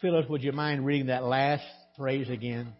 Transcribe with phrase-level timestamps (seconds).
[0.00, 1.64] Phyllis, would you mind reading that last
[1.96, 2.72] phrase again?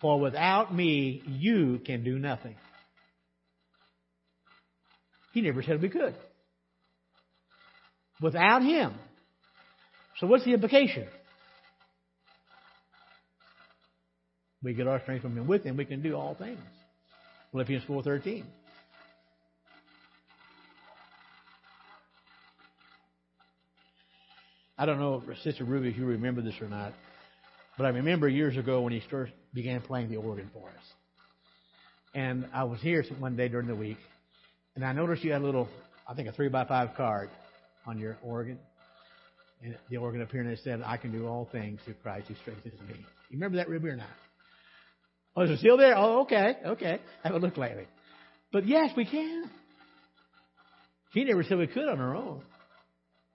[0.00, 2.56] For without me, you can do nothing.
[5.32, 6.14] He never said we could.
[8.20, 8.94] Without Him.
[10.18, 11.06] So what's the implication?
[14.62, 15.46] We get our strength from Him.
[15.46, 16.60] With Him, we can do all things.
[17.50, 18.44] Philippians 4.13.
[24.78, 26.92] I don't know, Sister Ruby, if you remember this or not,
[27.76, 30.84] but I remember years ago when he first began playing the organ for us.
[32.14, 33.98] And I was here one day during the week,
[34.74, 35.68] and I noticed you had a little,
[36.08, 37.30] I think a three by five card
[37.86, 38.58] on your organ.
[39.62, 42.28] And the organ up here, and it said, I can do all things through Christ
[42.28, 42.96] who strengthens me.
[43.30, 44.08] You remember that, Ruby, or not?
[45.36, 45.96] Oh, is it still there?
[45.96, 46.98] Oh, okay, okay.
[47.24, 47.86] I haven't looked lately.
[48.52, 49.50] But yes, we can.
[51.12, 52.42] He never said we could on our own.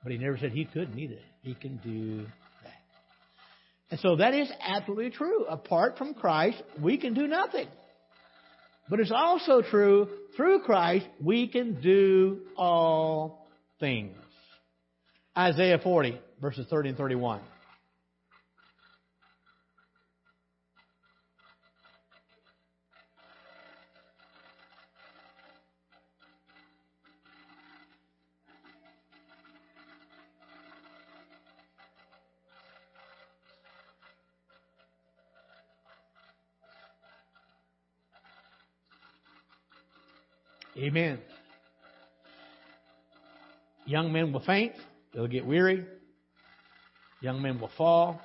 [0.04, 1.20] But he never said he couldn't either.
[1.48, 2.26] He can do
[2.64, 2.74] that.
[3.90, 5.46] And so that is absolutely true.
[5.46, 7.70] Apart from Christ, we can do nothing.
[8.90, 13.48] But it's also true, through Christ, we can do all
[13.80, 14.18] things.
[15.38, 17.40] Isaiah 40, verses 30 and 31.
[40.78, 41.20] Amen.
[43.86, 44.74] Young men will faint.
[45.14, 45.86] They'll get weary.
[47.22, 48.22] Young men will fall.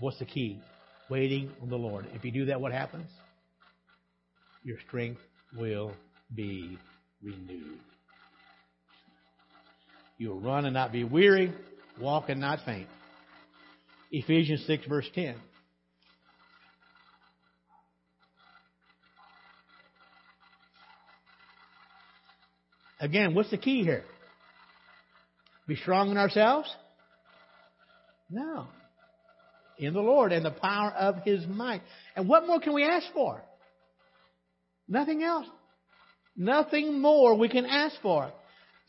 [0.00, 0.60] What's the key?
[1.08, 2.06] Waiting on the Lord.
[2.14, 3.08] If you do that, what happens?
[4.64, 5.20] Your strength
[5.56, 5.92] will
[6.34, 6.78] be
[7.22, 7.78] renewed.
[10.18, 11.52] You'll run and not be weary,
[12.00, 12.88] walk and not faint.
[14.10, 15.36] Ephesians 6, verse 10.
[23.04, 24.02] Again, what's the key here?
[25.68, 26.74] Be strong in ourselves?
[28.30, 28.66] No.
[29.78, 31.82] In the Lord and the power of His might.
[32.16, 33.42] And what more can we ask for?
[34.88, 35.46] Nothing else.
[36.34, 38.32] Nothing more we can ask for.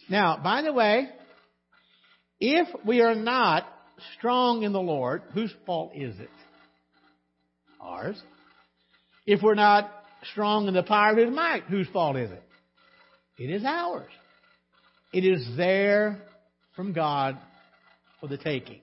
[0.10, 1.10] Now, by the way,
[2.40, 3.68] if we are not
[4.18, 6.30] strong in the Lord, whose fault is it?
[7.82, 8.22] Ours.
[9.26, 9.92] If we're not
[10.32, 12.45] strong in the power of His might, whose fault is it?
[13.38, 14.12] It is ours.
[15.12, 16.22] It is there
[16.76, 17.38] from God
[18.20, 18.82] for the taking.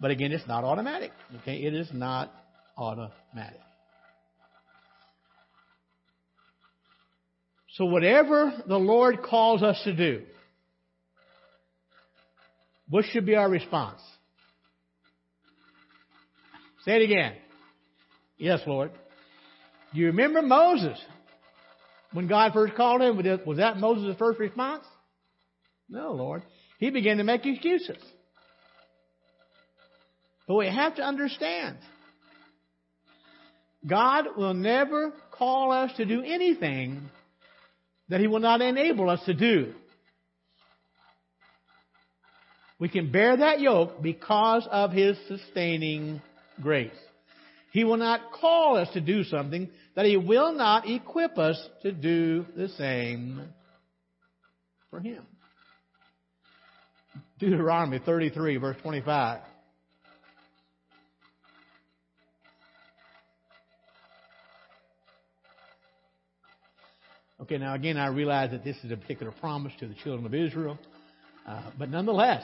[0.00, 1.12] But again, it's not automatic.
[1.42, 1.58] Okay?
[1.58, 2.32] It is not
[2.76, 3.60] automatic.
[7.74, 10.22] So whatever the Lord calls us to do,
[12.88, 14.00] what should be our response?
[16.84, 17.34] Say it again.
[18.38, 18.92] Yes, Lord.
[19.92, 20.98] Do you remember Moses
[22.16, 23.18] when God first called him?
[23.44, 24.86] Was that Moses' first response?
[25.86, 26.42] No, Lord.
[26.78, 28.02] He began to make excuses.
[30.48, 31.76] But we have to understand
[33.86, 37.02] God will never call us to do anything
[38.08, 39.74] that He will not enable us to do.
[42.78, 46.22] We can bear that yoke because of His sustaining
[46.62, 46.90] grace.
[47.76, 51.92] He will not call us to do something that He will not equip us to
[51.92, 53.42] do the same
[54.88, 55.22] for Him.
[57.38, 59.42] Deuteronomy 33, verse 25.
[67.42, 70.32] Okay, now again, I realize that this is a particular promise to the children of
[70.32, 70.78] Israel,
[71.46, 72.42] uh, but nonetheless,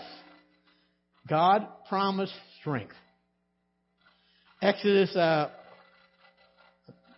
[1.27, 2.93] God promised strength.
[4.63, 5.51] Exodus uh,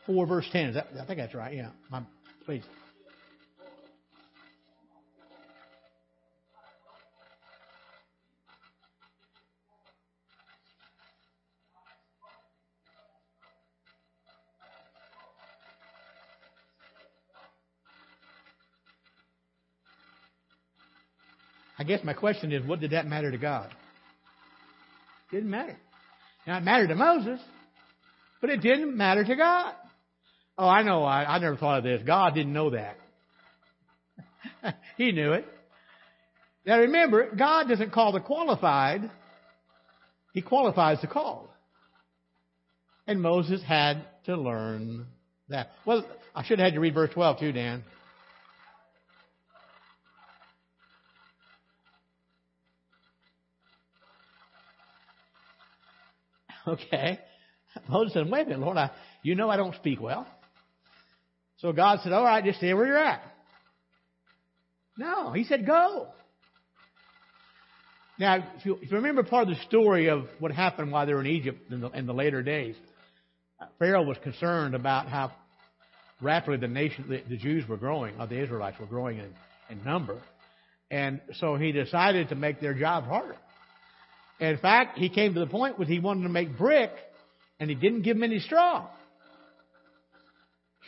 [0.06, 0.74] 4, verse 10.
[0.74, 1.54] That, I think that's right.
[1.54, 1.68] Yeah.
[2.46, 2.62] Please.
[21.78, 23.70] I guess my question is, what did that matter to God?
[25.30, 25.76] Didn't matter.
[26.46, 27.40] Now, it mattered to Moses,
[28.40, 29.74] but it didn't matter to God.
[30.56, 31.02] Oh, I know.
[31.02, 32.02] I, I never thought of this.
[32.06, 32.96] God didn't know that.
[34.96, 35.46] he knew it.
[36.66, 39.10] Now remember, God doesn't call the qualified.
[40.32, 41.48] He qualifies the called.
[43.06, 45.06] And Moses had to learn
[45.48, 45.70] that.
[45.84, 47.84] Well, I should have had you read verse 12 too, Dan.
[56.68, 57.20] Okay.
[57.88, 58.90] Moses said, wait a minute, Lord, I,
[59.22, 60.26] you know I don't speak well.
[61.58, 63.22] So God said, all right, just stay where you're at.
[64.96, 66.08] No, he said, go.
[68.18, 71.14] Now, if you, if you remember part of the story of what happened while they
[71.14, 72.76] were in Egypt in the, in the later days,
[73.60, 75.32] uh, Pharaoh was concerned about how
[76.20, 79.34] rapidly the nation, the, the Jews were growing, or the Israelites were growing in,
[79.68, 80.20] in number.
[80.90, 83.36] And so he decided to make their job harder.
[84.44, 86.90] In fact, he came to the point where he wanted to make brick,
[87.58, 88.88] and he didn't give him any straw.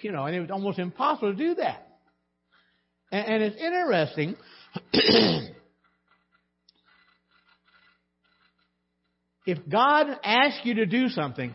[0.03, 1.87] You know, and it was almost impossible to do that.
[3.11, 4.37] And, and it's interesting.
[9.47, 11.53] if God asks you to do something,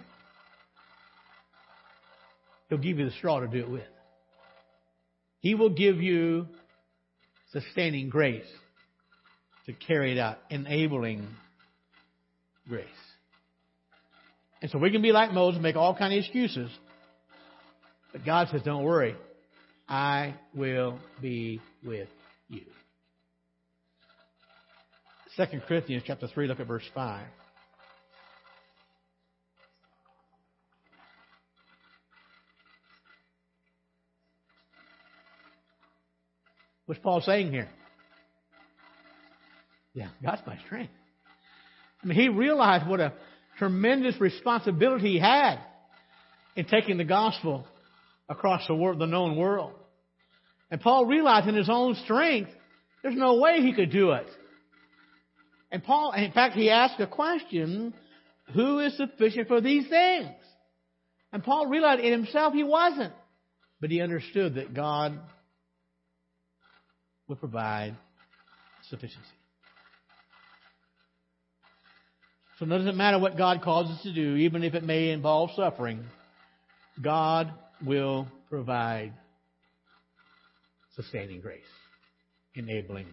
[2.72, 3.84] He'll give you the straw to do it with.
[5.42, 6.48] He will give you
[7.52, 8.48] sustaining grace
[9.66, 11.28] to carry it out, enabling
[12.68, 12.88] grace.
[14.62, 16.70] And so we can be like Moses, and make all kind of excuses.
[18.12, 19.16] But God says, don't worry.
[19.88, 22.10] I will be with
[22.48, 22.62] you.
[25.38, 27.26] 2 Corinthians chapter 3, look at verse 5.
[36.86, 37.70] What's Paul saying here?
[39.94, 40.92] Yeah, God's my strength.
[42.04, 43.14] I mean, he realized what a
[43.58, 45.60] tremendous responsibility he had
[46.56, 47.68] in taking the gospel
[48.28, 49.74] across the, world, the known world.
[50.70, 52.50] And Paul realized in his own strength,
[53.04, 54.28] there's no way he could do it.
[55.72, 57.94] And Paul, in fact, he asked a question,
[58.54, 60.32] who is sufficient for these things?
[61.32, 63.14] And Paul realized in himself he wasn't.
[63.80, 65.18] But he understood that God
[67.28, 67.96] would provide
[68.90, 69.26] sufficiency.
[72.62, 75.50] So it doesn't matter what God calls us to do, even if it may involve
[75.56, 76.06] suffering,
[77.02, 77.52] God
[77.84, 79.14] will provide
[80.96, 81.64] sustaining grace,
[82.54, 83.08] enabling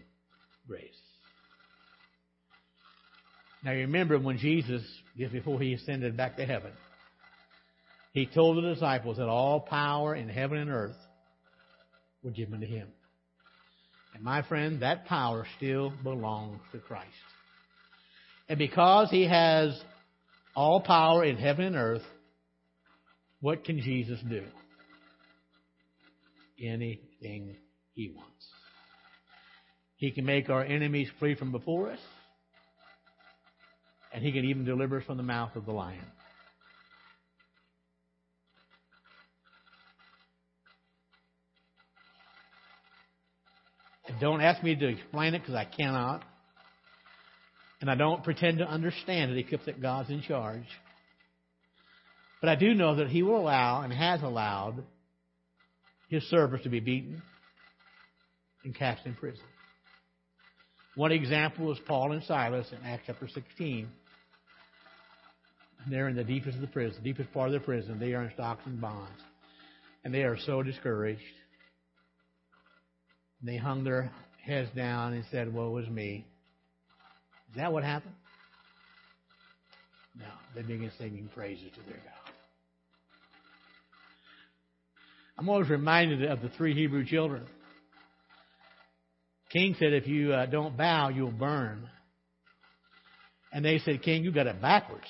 [0.67, 0.83] grace.
[3.65, 4.83] Now you remember when Jesus,
[5.17, 6.73] just before he ascended back to heaven,
[8.12, 10.97] he told the disciples that all power in heaven and earth
[12.23, 12.89] were given to him.
[14.15, 17.09] And my friend, that power still belongs to Christ.
[18.49, 19.79] And because he has
[20.56, 22.03] all power in heaven and earth,
[23.41, 24.45] what can Jesus do?
[26.61, 27.56] Anything
[27.93, 28.47] he wants.
[29.97, 31.99] He can make our enemies flee from before us,
[34.12, 36.05] and he can even deliver us from the mouth of the lion.
[44.21, 46.25] Don't ask me to explain it because I cannot.
[47.81, 50.67] And I don't pretend to understand it except that God's in charge.
[52.41, 54.83] But I do know that He will allow and has allowed
[56.09, 57.23] His servants to be beaten
[58.65, 59.45] and cast in prison.
[60.95, 63.89] One example is Paul and Silas in Acts chapter 16.
[65.89, 68.01] they're in the deepest of the prison, the deepest part of the prison.
[68.01, 69.23] They are in stocks and bonds.
[70.05, 71.23] And they are so discouraged.
[73.43, 74.11] They hung their
[74.45, 76.26] heads down and said, Woe is me.
[77.50, 78.14] Is that what happened?
[80.19, 80.26] No.
[80.55, 82.33] They began singing praises to their God.
[85.38, 87.47] I'm always reminded of the three Hebrew children.
[89.50, 91.88] King said, If you uh, don't bow, you'll burn.
[93.52, 95.07] And they said, King, you got it backwards.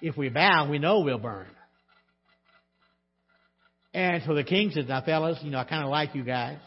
[0.00, 1.46] If we bow, we know we'll burn.
[3.92, 6.58] And so the king says, Now, fellas, you know, I kind of like you guys.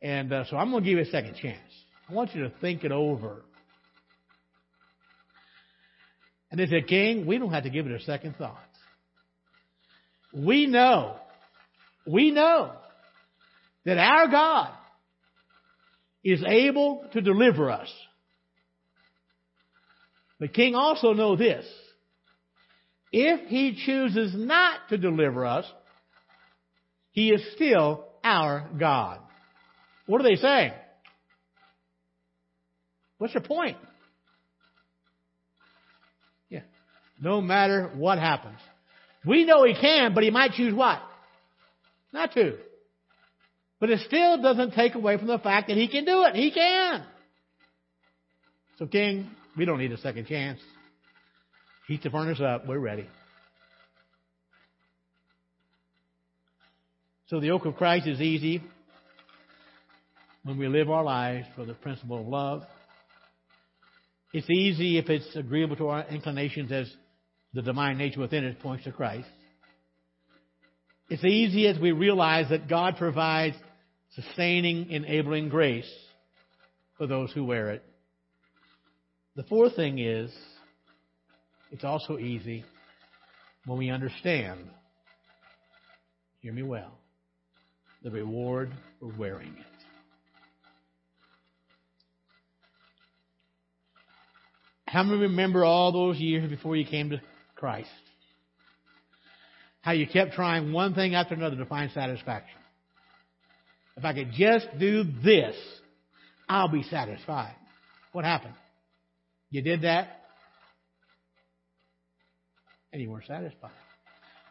[0.00, 1.58] And uh, so I'm going to give you a second chance.
[2.08, 3.42] I want you to think it over.
[6.50, 8.56] And they said, King, we don't have to give it a second thought.
[10.32, 11.16] We know,
[12.06, 12.72] we know
[13.84, 14.70] that our God
[16.24, 17.92] is able to deliver us.
[20.40, 21.64] The king also know this.
[23.10, 25.64] If he chooses not to deliver us,
[27.12, 29.20] he is still our God.
[30.06, 30.72] What are they saying?
[33.18, 33.76] What's your point?
[36.48, 36.62] Yeah.
[37.20, 38.58] No matter what happens.
[39.26, 41.00] We know he can, but he might choose what?
[42.12, 42.56] Not to.
[43.80, 46.34] But it still doesn't take away from the fact that he can do it.
[46.34, 47.04] He can.
[48.78, 50.60] So, King, we don't need a second chance.
[51.86, 52.66] Heat the furnace up.
[52.66, 53.08] We're ready.
[57.26, 58.62] So the yoke of Christ is easy
[60.44, 62.62] when we live our lives for the principle of love
[64.32, 66.90] It's easy if it's agreeable to our inclinations as
[67.54, 69.28] the divine nature within us points to Christ.
[71.08, 73.56] It's easy as we realize that God provides
[74.14, 75.90] sustaining, enabling grace
[76.98, 77.82] for those who wear it.
[79.34, 80.30] The fourth thing is,
[81.70, 82.64] it's also easy
[83.64, 84.68] when we understand,
[86.40, 86.98] hear me well,
[88.02, 89.77] the reward for wearing it.
[94.90, 97.20] How many remember all those years before you came to
[97.56, 97.90] Christ?
[99.82, 102.58] How you kept trying one thing after another to find satisfaction.
[103.98, 105.54] If I could just do this,
[106.48, 107.54] I'll be satisfied.
[108.12, 108.54] What happened?
[109.50, 110.22] You did that,
[112.92, 113.70] and you weren't satisfied.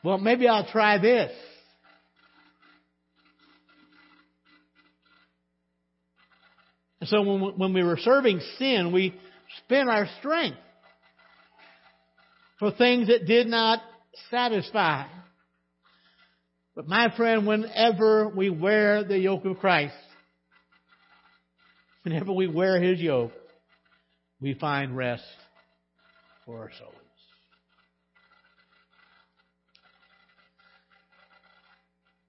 [0.03, 1.31] Well, maybe I'll try this.
[6.99, 9.15] And so when, when we were serving sin, we
[9.63, 10.57] spent our strength
[12.59, 13.81] for things that did not
[14.29, 15.05] satisfy.
[16.75, 19.95] But my friend, whenever we wear the yoke of Christ,
[22.03, 23.31] whenever we wear His yoke,
[24.39, 25.23] we find rest
[26.45, 26.93] for our souls.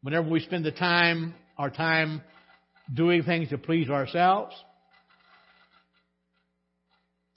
[0.03, 2.23] Whenever we spend the time, our time
[2.93, 4.55] doing things to please ourselves,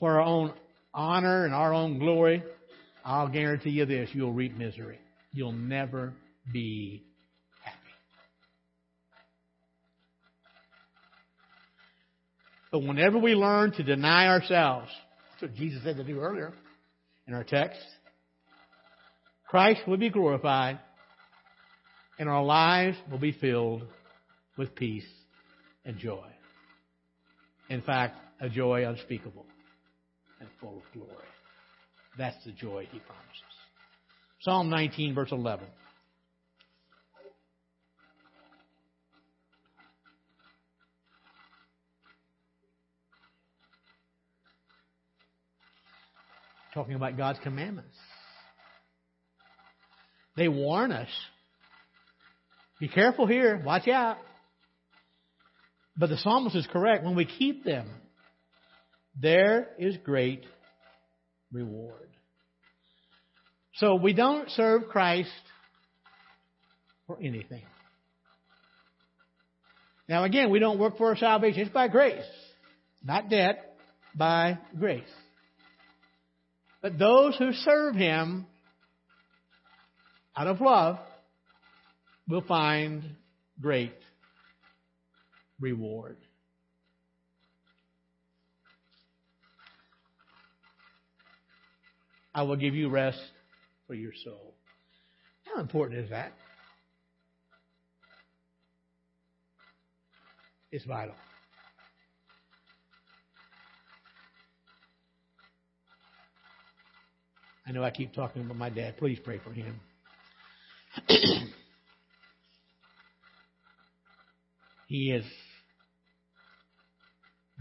[0.01, 0.51] for our own
[0.95, 2.43] honor and our own glory,
[3.05, 4.99] I'll guarantee you this, you'll reap misery.
[5.31, 6.13] You'll never
[6.51, 7.03] be
[7.63, 7.77] happy.
[12.71, 14.89] But whenever we learn to deny ourselves,
[15.29, 16.51] that's what Jesus said to do earlier
[17.27, 17.79] in our text,
[19.47, 20.79] Christ will be glorified
[22.17, 23.83] and our lives will be filled
[24.57, 25.07] with peace
[25.85, 26.27] and joy.
[27.69, 29.45] In fact, a joy unspeakable
[30.41, 31.27] and full of glory.
[32.17, 33.41] That's the joy he promises.
[34.41, 35.65] Psalm 19, verse 11.
[46.73, 47.95] Talking about God's commandments.
[50.37, 51.09] They warn us.
[52.79, 53.61] Be careful here.
[53.63, 54.17] Watch out.
[55.97, 57.03] But the psalmist is correct.
[57.03, 57.89] When we keep them,
[59.19, 60.45] there is great
[61.51, 62.09] reward.
[63.75, 65.29] So we don't serve Christ
[67.07, 67.63] for anything.
[70.07, 71.61] Now again, we don't work for our salvation.
[71.61, 72.23] It's by grace.
[73.03, 73.77] Not debt,
[74.15, 75.03] by grace.
[76.81, 78.45] But those who serve Him
[80.35, 80.97] out of love
[82.27, 83.03] will find
[83.59, 83.95] great
[85.59, 86.17] reward.
[92.33, 93.19] I will give you rest
[93.87, 94.53] for your soul.
[95.45, 96.33] How important is that?
[100.71, 101.15] It's vital.
[107.67, 108.97] I know I keep talking about my dad.
[108.97, 109.79] Please pray for him.
[114.87, 115.23] he has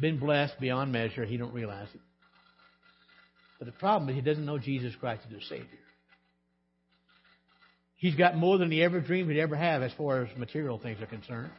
[0.01, 1.25] been blessed beyond measure.
[1.25, 2.01] He don't realize it.
[3.61, 5.67] But the problem is he doesn't know Jesus Christ as his Savior.
[7.97, 11.01] He's got more than he ever dreamed he'd ever have as far as material things
[11.03, 11.53] are concerned.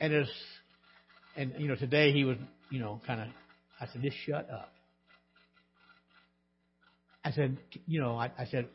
[0.00, 0.28] And as
[1.36, 2.36] and you know, today he was,
[2.70, 3.28] you know, kind of
[3.80, 4.72] I said, just shut up.
[7.24, 8.66] I said, you know, I, I said,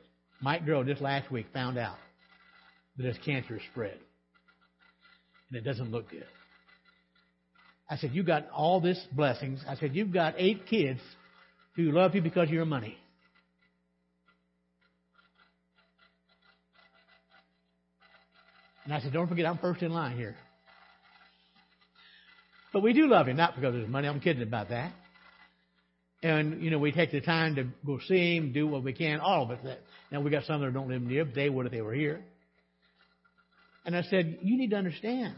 [0.42, 1.98] Mike Grove just last week found out
[2.98, 3.98] that his cancer spread.
[5.50, 6.28] And it doesn't look good.
[7.90, 9.62] I said, you got all this blessings.
[9.68, 11.02] I said, you've got eight kids
[11.76, 12.98] who love you because of your money.
[18.84, 20.36] And I said, don't forget, I'm first in line here.
[22.74, 24.08] But we do love him, not because of his money.
[24.08, 24.92] I'm kidding about that.
[26.22, 29.20] And, you know, we take the time to go see him, do what we can,
[29.20, 29.84] all of it.
[30.12, 32.22] Now, we got some that don't live near, but they would if they were here.
[33.86, 35.36] And I said, you need to understand.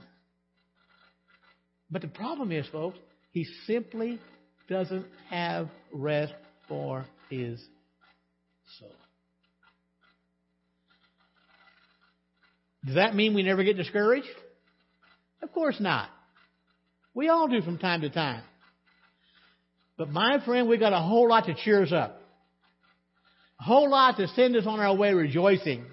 [1.89, 2.97] But the problem is, folks,
[3.31, 4.19] he simply
[4.67, 6.33] doesn't have rest
[6.67, 7.59] for his
[8.79, 8.91] soul.
[12.85, 14.27] Does that mean we never get discouraged?
[15.41, 16.09] Of course not.
[17.13, 18.43] We all do from time to time.
[19.97, 22.21] But my friend, we got a whole lot to cheer us up.
[23.59, 25.85] A whole lot to send us on our way rejoicing.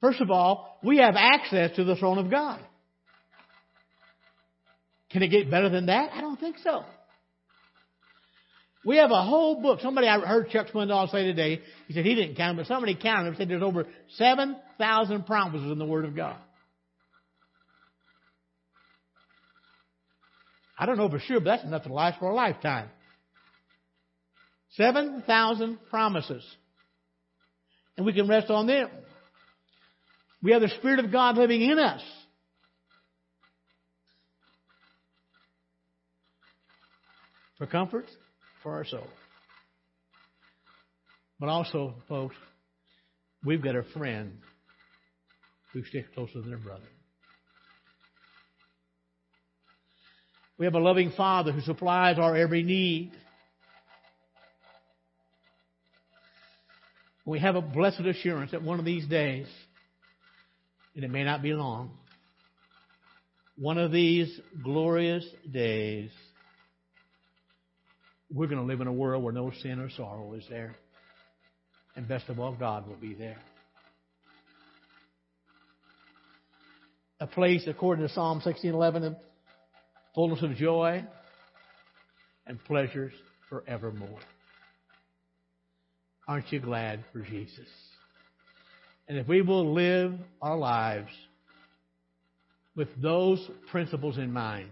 [0.00, 2.60] First of all, we have access to the throne of God.
[5.10, 6.10] Can it get better than that?
[6.12, 6.84] I don't think so.
[8.84, 9.80] We have a whole book.
[9.80, 12.94] Somebody I heard Chuck Swindoll say today, he said he didn't count them, but somebody
[12.94, 13.86] counted them, said there's over
[14.16, 16.36] 7,000 promises in the Word of God.
[20.78, 22.88] I don't know for sure, but that's enough to last for a lifetime.
[24.76, 26.44] 7,000 promises.
[27.96, 28.88] And we can rest on them.
[30.40, 32.02] We have the Spirit of God living in us.
[37.58, 38.06] For comfort,
[38.62, 39.06] for our soul.
[41.40, 42.36] But also, folks,
[43.44, 44.38] we've got a friend
[45.72, 46.88] who sticks closer than a brother.
[50.56, 53.12] We have a loving Father who supplies our every need.
[57.24, 59.46] We have a blessed assurance that one of these days,
[60.96, 61.90] and it may not be long,
[63.56, 66.10] one of these glorious days,
[68.32, 70.76] we're going to live in a world where no sin or sorrow is there.
[71.96, 73.38] And best of all, God will be there.
[77.20, 79.16] A place, according to Psalm 16:11,
[80.14, 81.04] fullness of joy
[82.46, 83.12] and pleasures
[83.48, 84.20] forevermore.
[86.28, 87.68] Aren't you glad for Jesus?
[89.08, 91.10] And if we will live our lives
[92.76, 94.68] with those principles in mind,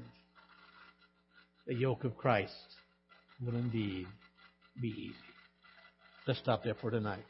[1.66, 2.52] the yoke of Christ
[3.44, 4.06] will indeed
[4.80, 5.14] be easy.
[6.26, 7.24] Let's stop there for tonight.